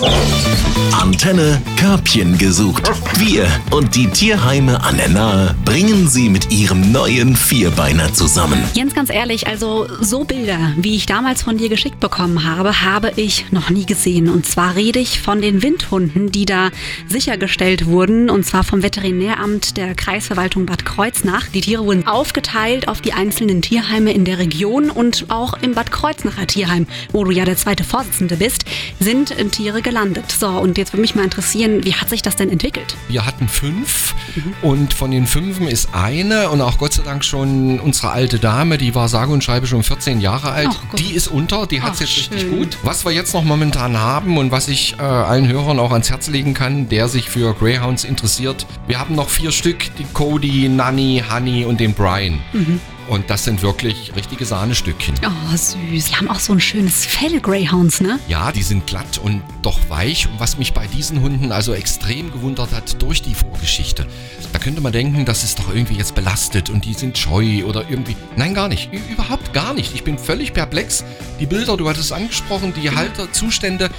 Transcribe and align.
Thank 0.00 0.64
you. 0.64 0.69
Antenne 0.92 1.60
Körbchen 1.76 2.38
gesucht. 2.38 2.90
Wir 3.18 3.46
und 3.70 3.94
die 3.96 4.06
Tierheime 4.08 4.82
an 4.82 4.96
der 4.96 5.08
Nahe 5.08 5.54
bringen 5.64 6.08
sie 6.08 6.28
mit 6.28 6.50
ihrem 6.50 6.92
neuen 6.92 7.36
Vierbeiner 7.36 8.12
zusammen. 8.14 8.62
Jens, 8.74 8.94
ganz 8.94 9.10
ehrlich, 9.10 9.46
also 9.46 9.86
so 10.00 10.24
Bilder, 10.24 10.72
wie 10.76 10.96
ich 10.96 11.06
damals 11.06 11.42
von 11.42 11.58
dir 11.58 11.68
geschickt 11.68 12.00
bekommen 12.00 12.44
habe, 12.44 12.82
habe 12.82 13.12
ich 13.16 13.50
noch 13.50 13.70
nie 13.70 13.86
gesehen. 13.86 14.28
Und 14.28 14.46
zwar 14.46 14.76
rede 14.76 14.98
ich 14.98 15.20
von 15.20 15.40
den 15.40 15.62
Windhunden, 15.62 16.32
die 16.32 16.44
da 16.44 16.70
sichergestellt 17.08 17.86
wurden. 17.86 18.30
Und 18.30 18.44
zwar 18.46 18.64
vom 18.64 18.82
Veterinäramt 18.82 19.76
der 19.76 19.94
Kreisverwaltung 19.94 20.66
Bad 20.66 20.84
Kreuznach. 20.84 21.48
Die 21.48 21.60
Tiere 21.60 21.84
wurden 21.84 22.06
aufgeteilt 22.06 22.88
auf 22.88 23.00
die 23.00 23.12
einzelnen 23.12 23.62
Tierheime 23.62 24.12
in 24.12 24.24
der 24.24 24.38
Region 24.38 24.90
und 24.90 25.26
auch 25.28 25.54
im 25.62 25.74
Bad 25.74 25.92
Kreuznacher 25.92 26.46
Tierheim, 26.46 26.86
wo 27.12 27.24
du 27.24 27.30
ja 27.30 27.44
der 27.44 27.56
zweite 27.56 27.84
Vorsitzende 27.84 28.36
bist, 28.36 28.64
sind 28.98 29.34
Tiere 29.52 29.82
gelandet. 29.82 30.24
So, 30.38 30.48
und 30.48 30.69
jetzt 30.78 30.92
würde 30.92 31.02
mich 31.02 31.14
mal 31.14 31.24
interessieren, 31.24 31.84
wie 31.84 31.94
hat 31.94 32.08
sich 32.08 32.22
das 32.22 32.36
denn 32.36 32.50
entwickelt? 32.50 32.96
Wir 33.08 33.26
hatten 33.26 33.48
fünf 33.48 34.14
mhm. 34.34 34.54
und 34.62 34.94
von 34.94 35.10
den 35.10 35.26
fünfen 35.26 35.68
ist 35.68 35.90
eine 35.92 36.50
und 36.50 36.60
auch 36.60 36.78
Gott 36.78 36.94
sei 36.94 37.02
Dank 37.02 37.24
schon 37.24 37.80
unsere 37.80 38.10
alte 38.10 38.38
Dame, 38.38 38.78
die 38.78 38.94
war 38.94 39.08
sage 39.08 39.32
und 39.32 39.44
schreibe 39.44 39.66
schon 39.66 39.82
14 39.82 40.20
Jahre 40.20 40.52
alt, 40.52 40.68
Ach, 40.70 40.94
die 40.96 41.12
ist 41.14 41.28
unter, 41.28 41.66
die 41.66 41.82
hat 41.82 41.94
es 41.94 42.00
jetzt 42.00 42.12
schön. 42.12 42.34
richtig 42.34 42.50
gut. 42.50 42.78
Was 42.82 43.04
wir 43.04 43.12
jetzt 43.12 43.34
noch 43.34 43.44
momentan 43.44 43.98
haben 43.98 44.38
und 44.38 44.50
was 44.50 44.68
ich 44.68 44.96
äh, 44.98 45.02
allen 45.02 45.48
Hörern 45.48 45.78
auch 45.78 45.92
ans 45.92 46.10
Herz 46.10 46.28
legen 46.28 46.54
kann, 46.54 46.88
der 46.88 47.08
sich 47.08 47.28
für 47.28 47.54
Greyhounds 47.54 48.04
interessiert, 48.04 48.66
wir 48.86 48.98
haben 48.98 49.14
noch 49.14 49.28
vier 49.28 49.52
Stück, 49.52 49.94
die 49.96 50.04
Cody, 50.12 50.68
Nanny, 50.68 51.22
Honey 51.30 51.64
und 51.64 51.80
den 51.80 51.94
Brian. 51.94 52.40
Mhm. 52.52 52.80
Und 53.08 53.28
das 53.28 53.44
sind 53.44 53.62
wirklich 53.62 54.14
richtige 54.14 54.44
Sahnestückchen. 54.44 55.16
Oh, 55.26 55.56
süß. 55.56 56.06
Die 56.06 56.16
haben 56.16 56.28
auch 56.28 56.38
so 56.38 56.52
ein 56.52 56.60
schönes 56.60 57.04
Fell, 57.04 57.40
Greyhounds, 57.40 58.00
ne? 58.00 58.20
Ja, 58.28 58.52
die 58.52 58.62
sind 58.62 58.86
glatt 58.86 59.18
und 59.18 59.42
doch 59.62 59.78
weich. 59.88 60.28
Und 60.28 60.38
was 60.38 60.58
mich 60.58 60.72
bei 60.72 60.86
diesen 60.86 61.20
Hunden 61.20 61.50
also 61.50 61.74
extrem 61.74 62.32
gewundert 62.32 62.72
hat 62.72 63.02
durch 63.02 63.22
die 63.22 63.34
Vorgeschichte, 63.34 64.06
da 64.52 64.58
könnte 64.58 64.80
man 64.80 64.92
denken, 64.92 65.24
das 65.24 65.42
ist 65.42 65.58
doch 65.58 65.74
irgendwie 65.74 65.94
jetzt 65.94 66.14
belastet 66.14 66.70
und 66.70 66.84
die 66.84 66.94
sind 66.94 67.18
scheu 67.18 67.64
oder 67.64 67.84
irgendwie. 67.88 68.16
Nein, 68.36 68.54
gar 68.54 68.68
nicht. 68.68 68.90
Überhaupt 69.10 69.52
gar 69.52 69.74
nicht. 69.74 69.94
Ich 69.94 70.04
bin 70.04 70.18
völlig 70.18 70.52
perplex. 70.52 71.04
Die 71.40 71.46
Bilder, 71.46 71.76
du 71.76 71.88
hattest 71.88 72.06
es 72.06 72.12
angesprochen, 72.12 72.72
die 72.74 72.94
Halterzustände, 72.94 73.90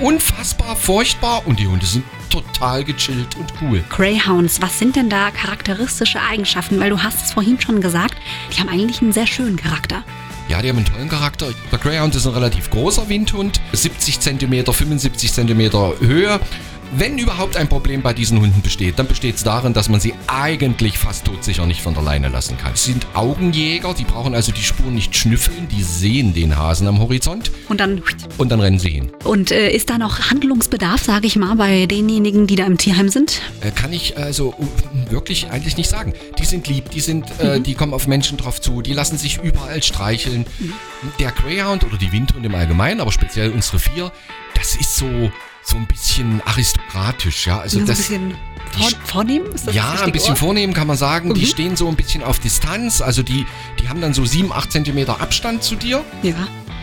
unfassbar 0.00 0.76
furchtbar 0.76 1.42
und 1.46 1.58
die 1.58 1.66
Hunde 1.66 1.86
sind 1.86 2.04
total 2.30 2.84
gechillt 2.84 3.36
und 3.36 3.52
cool. 3.62 3.84
Greyhounds, 3.90 4.60
was 4.60 4.78
sind 4.78 4.96
denn 4.96 5.08
da 5.08 5.30
charakteristische 5.30 6.20
Eigenschaften? 6.20 6.80
Weil 6.80 6.90
du 6.90 7.02
hast 7.02 7.24
es 7.24 7.32
vorhin 7.32 7.60
schon 7.60 7.80
gesagt, 7.80 8.14
die 8.52 8.60
haben 8.60 8.68
eigentlich 8.68 9.00
einen 9.00 9.12
sehr 9.12 9.26
schönen 9.26 9.56
Charakter. 9.56 10.02
Ja, 10.48 10.60
die 10.60 10.68
haben 10.68 10.76
einen 10.76 10.86
tollen 10.86 11.08
Charakter. 11.08 11.46
Der 11.72 11.78
Greyhound 11.78 12.14
ist 12.14 12.26
ein 12.26 12.34
relativ 12.34 12.70
großer 12.70 13.08
Windhund, 13.08 13.60
70 13.72 14.20
cm, 14.20 14.72
75 14.72 15.32
cm 15.32 15.72
Höhe 16.00 16.40
wenn 16.92 17.18
überhaupt 17.18 17.56
ein 17.56 17.68
Problem 17.68 18.02
bei 18.02 18.12
diesen 18.12 18.40
Hunden 18.40 18.62
besteht, 18.62 18.98
dann 18.98 19.06
besteht 19.06 19.36
es 19.36 19.44
darin, 19.44 19.72
dass 19.72 19.88
man 19.88 20.00
sie 20.00 20.14
eigentlich 20.26 20.98
fast 20.98 21.24
todsicher 21.24 21.66
nicht 21.66 21.82
von 21.82 21.94
der 21.94 22.02
Leine 22.02 22.28
lassen 22.28 22.56
kann. 22.58 22.74
Sie 22.74 22.92
sind 22.92 23.06
Augenjäger, 23.14 23.94
die 23.94 24.04
brauchen 24.04 24.34
also 24.34 24.52
die 24.52 24.62
Spuren 24.62 24.94
nicht 24.94 25.16
schnüffeln, 25.16 25.68
die 25.68 25.82
sehen 25.82 26.34
den 26.34 26.56
Hasen 26.56 26.86
am 26.86 27.00
Horizont. 27.00 27.50
Und 27.68 27.80
dann. 27.80 28.02
Und 28.38 28.50
dann 28.50 28.60
rennen 28.60 28.78
sie 28.78 28.90
hin. 28.90 29.10
Und 29.24 29.50
äh, 29.50 29.70
ist 29.70 29.90
da 29.90 29.98
noch 29.98 30.30
Handlungsbedarf, 30.30 31.02
sage 31.02 31.26
ich 31.26 31.36
mal, 31.36 31.56
bei 31.56 31.86
denjenigen, 31.86 32.46
die 32.46 32.56
da 32.56 32.66
im 32.66 32.78
Tierheim 32.78 33.08
sind? 33.08 33.40
Äh, 33.60 33.70
kann 33.70 33.92
ich 33.92 34.16
also 34.16 34.54
wirklich 35.10 35.50
eigentlich 35.50 35.76
nicht 35.76 35.88
sagen. 35.88 36.14
Die 36.38 36.44
sind 36.44 36.68
lieb, 36.68 36.90
die 36.90 37.00
sind, 37.00 37.26
äh, 37.40 37.58
mhm. 37.58 37.62
die 37.62 37.74
kommen 37.74 37.94
auf 37.94 38.06
Menschen 38.06 38.38
drauf 38.38 38.60
zu, 38.60 38.82
die 38.82 38.92
lassen 38.92 39.18
sich 39.18 39.42
überall 39.42 39.82
streicheln. 39.82 40.46
Mhm. 40.58 40.72
Der 41.18 41.32
Greyhound 41.32 41.84
oder 41.84 41.96
die 41.96 42.12
Windhunde 42.12 42.48
im 42.48 42.54
Allgemeinen, 42.54 43.00
aber 43.00 43.12
speziell 43.12 43.50
unsere 43.50 43.78
vier, 43.78 44.12
das 44.54 44.76
ist 44.76 44.96
so 44.96 45.30
so 45.64 45.76
ein 45.76 45.86
bisschen 45.86 46.42
aristokratisch, 46.44 47.46
ja. 47.46 47.58
Also 47.58 47.80
so 47.80 47.86
das, 47.86 47.96
ein 47.96 47.96
bisschen 47.96 48.34
vor, 48.72 48.88
vornehm? 49.04 49.44
Ist 49.54 49.66
das 49.66 49.74
ja, 49.74 49.92
ein 50.02 50.12
bisschen 50.12 50.30
Ort? 50.30 50.38
vornehm 50.38 50.74
kann 50.74 50.86
man 50.86 50.96
sagen. 50.96 51.30
Mhm. 51.30 51.34
Die 51.34 51.46
stehen 51.46 51.76
so 51.76 51.88
ein 51.88 51.96
bisschen 51.96 52.22
auf 52.22 52.38
Distanz. 52.38 53.00
Also 53.00 53.22
die, 53.22 53.46
die 53.80 53.88
haben 53.88 54.00
dann 54.00 54.14
so 54.14 54.24
sieben, 54.24 54.52
acht 54.52 54.72
Zentimeter 54.72 55.20
Abstand 55.20 55.62
zu 55.62 55.76
dir. 55.76 56.04
Ja. 56.22 56.34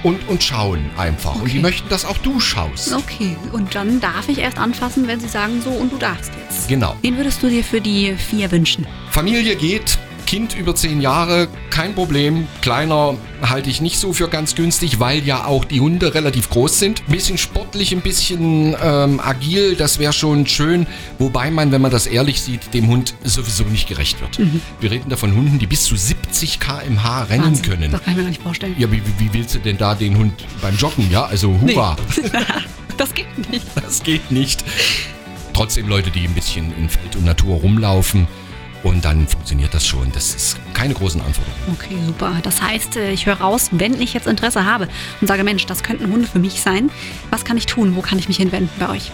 Und, 0.03 0.27
und 0.27 0.43
schauen 0.43 0.89
einfach. 0.97 1.35
Okay. 1.35 1.41
Und 1.43 1.53
die 1.53 1.59
möchten, 1.59 1.89
dass 1.89 2.05
auch 2.05 2.17
du 2.17 2.39
schaust. 2.39 2.91
Okay, 2.91 3.37
und 3.51 3.75
dann 3.75 3.99
darf 3.99 4.29
ich 4.29 4.39
erst 4.39 4.57
anfassen, 4.57 5.07
wenn 5.07 5.19
sie 5.19 5.27
sagen 5.27 5.61
so 5.61 5.69
und 5.69 5.91
du 5.91 5.97
darfst 5.97 6.31
jetzt. 6.43 6.67
Genau. 6.67 6.95
Wen 7.03 7.17
würdest 7.17 7.43
du 7.43 7.49
dir 7.49 7.63
für 7.63 7.81
die 7.81 8.15
vier 8.15 8.49
wünschen? 8.51 8.87
Familie 9.11 9.55
geht, 9.55 9.99
Kind 10.31 10.55
über 10.55 10.73
zehn 10.73 11.01
Jahre, 11.01 11.49
kein 11.71 11.93
Problem. 11.93 12.47
Kleiner 12.61 13.15
halte 13.41 13.69
ich 13.69 13.81
nicht 13.81 13.99
so 13.99 14.13
für 14.13 14.29
ganz 14.29 14.55
günstig, 14.55 15.01
weil 15.01 15.25
ja 15.25 15.43
auch 15.43 15.65
die 15.65 15.81
Hunde 15.81 16.13
relativ 16.13 16.49
groß 16.49 16.79
sind. 16.79 17.01
Ein 17.05 17.11
bisschen 17.11 17.37
sportlich, 17.37 17.91
ein 17.91 17.99
bisschen 17.99 18.73
ähm, 18.81 19.19
agil, 19.19 19.75
das 19.75 19.99
wäre 19.99 20.13
schon 20.13 20.47
schön. 20.47 20.87
Wobei 21.19 21.51
man, 21.51 21.73
wenn 21.73 21.81
man 21.81 21.91
das 21.91 22.07
ehrlich 22.07 22.41
sieht, 22.41 22.73
dem 22.73 22.87
Hund 22.87 23.13
sowieso 23.25 23.65
nicht 23.65 23.89
gerecht 23.89 24.21
wird. 24.21 24.39
Mhm. 24.39 24.61
Wir 24.79 24.91
reden 24.91 25.09
da 25.09 25.17
von 25.17 25.35
Hunden, 25.35 25.59
die 25.59 25.67
bis 25.67 25.83
zu 25.83 25.97
70 25.97 26.61
km/h 26.61 27.23
rennen 27.23 27.43
Wahnsinn. 27.47 27.65
können. 27.65 27.91
Das 27.91 28.01
kann 28.01 28.13
ich 28.13 28.23
mir 28.23 28.29
nicht 28.29 28.41
vorstellen. 28.41 28.75
Ja, 28.77 28.89
wie, 28.89 29.01
wie 29.17 29.33
willst 29.33 29.55
du 29.55 29.59
denn 29.59 29.77
da 29.77 29.95
den 29.95 30.17
Hund 30.17 30.45
beim 30.61 30.77
Joggen? 30.77 31.11
Ja, 31.11 31.25
also 31.25 31.59
hurra. 31.59 31.97
Nee. 32.15 32.29
das 32.97 33.13
geht 33.13 33.51
nicht. 33.51 33.65
Das 33.75 34.01
geht 34.01 34.31
nicht. 34.31 34.63
Trotzdem 35.51 35.89
Leute, 35.89 36.09
die 36.09 36.23
ein 36.23 36.33
bisschen 36.33 36.73
in 36.77 36.87
Feld 36.87 37.17
und 37.17 37.25
Natur 37.25 37.57
rumlaufen, 37.57 38.29
und 38.83 39.05
dann 39.05 39.27
funktioniert 39.27 39.73
das 39.73 39.85
schon. 39.85 40.11
Das 40.13 40.33
ist 40.33 40.57
keine 40.73 40.93
großen 40.93 41.21
Anforderungen. 41.21 41.77
Okay, 41.79 41.97
super. 42.05 42.33
Das 42.43 42.61
heißt, 42.61 42.97
äh, 42.97 43.11
ich 43.11 43.25
höre 43.25 43.35
raus, 43.35 43.69
wenn 43.71 44.01
ich 44.01 44.13
jetzt 44.13 44.27
Interesse 44.27 44.65
habe 44.65 44.87
und 45.19 45.27
sage, 45.27 45.43
Mensch, 45.43 45.65
das 45.65 45.83
könnten 45.83 46.11
Hunde 46.11 46.27
für 46.27 46.39
mich 46.39 46.61
sein, 46.61 46.89
was 47.29 47.45
kann 47.45 47.57
ich 47.57 47.65
tun? 47.65 47.95
Wo 47.95 48.01
kann 48.01 48.17
ich 48.19 48.27
mich 48.27 48.37
hinwenden 48.37 48.69
bei 48.79 48.89
euch? 48.89 49.11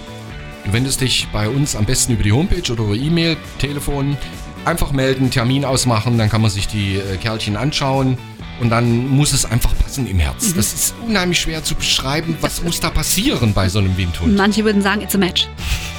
Du 0.66 0.74
wendest 0.74 1.02
dich 1.02 1.28
bei 1.32 1.48
uns 1.48 1.76
am 1.76 1.86
besten 1.86 2.14
über 2.14 2.24
die 2.24 2.32
Homepage 2.32 2.72
oder 2.72 2.84
über 2.84 2.96
E-Mail, 2.96 3.38
Telefon. 3.58 4.18
Einfach 4.66 4.92
melden, 4.92 5.32
Termin 5.32 5.64
ausmachen, 5.64 6.18
dann 6.18 6.30
kann 6.30 6.42
man 6.42 6.52
sich 6.52 6.68
die 6.68 6.96
äh, 6.98 7.18
Kerlchen 7.18 7.56
anschauen. 7.56 8.18
Und 8.60 8.70
dann 8.72 9.08
muss 9.08 9.34
es 9.34 9.46
einfach 9.46 9.72
passen 9.78 10.08
im 10.08 10.20
Herz. 10.20 10.50
Mhm. 10.50 10.56
Das 10.58 10.74
ist 10.74 10.96
unheimlich 11.08 11.40
schwer 11.40 11.64
zu 11.64 11.76
beschreiben. 11.76 12.36
Was 12.42 12.64
muss 12.64 12.80
da 12.80 12.90
passieren 12.90 13.54
bei 13.54 13.70
so 13.70 13.80
einem 13.80 13.96
Windhund? 13.98 14.36
Manche 14.36 14.66
würden 14.66 14.82
sagen, 14.82 15.02
it's 15.02 15.14
a 15.16 15.18
match. 15.18 15.48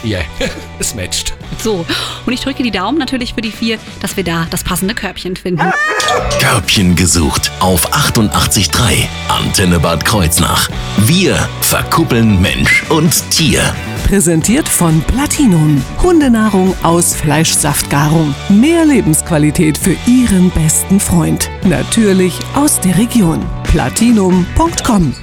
Ja, 0.02 0.18
yeah. 0.18 0.50
es 0.78 0.94
matcht. 0.94 1.34
So, 1.62 1.84
und 2.24 2.32
ich 2.32 2.40
drücke 2.40 2.62
die 2.62 2.70
Daumen 2.70 2.98
natürlich 2.98 3.34
für 3.34 3.40
die 3.40 3.50
vier, 3.50 3.78
dass 4.00 4.16
wir 4.16 4.24
da 4.24 4.46
das 4.50 4.62
passende 4.62 4.94
Körbchen 4.94 5.36
finden. 5.36 5.72
Körbchen 6.40 6.94
gesucht 6.94 7.50
auf 7.60 7.92
88.3 7.92 9.06
Antenne 9.28 9.80
Bad 9.80 10.04
Kreuznach. 10.04 10.68
Wir 10.98 11.48
verkuppeln 11.60 12.40
Mensch 12.40 12.84
und 12.88 13.30
Tier. 13.30 13.74
Präsentiert 14.06 14.68
von 14.68 15.02
Platinum. 15.02 15.82
Hundenahrung 16.02 16.74
aus 16.82 17.14
Fleischsaftgarung. 17.14 18.34
Mehr 18.48 18.86
Lebensqualität 18.86 19.76
für 19.76 19.96
Ihren 20.06 20.50
besten 20.50 21.00
Freund. 21.00 21.50
Natürlich 21.64 22.34
aus 22.54 22.80
der 22.80 22.96
Region. 22.96 23.44
Platinum.com 23.64 25.14